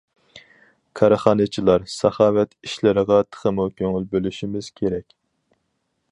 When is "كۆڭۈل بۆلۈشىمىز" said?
3.81-4.71